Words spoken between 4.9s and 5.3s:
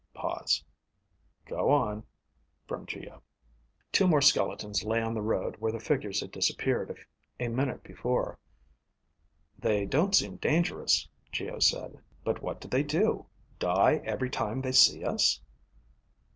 on the